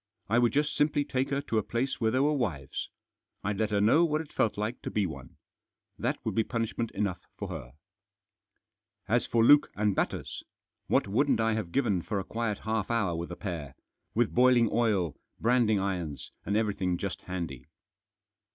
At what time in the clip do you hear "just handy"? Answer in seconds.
16.97-17.67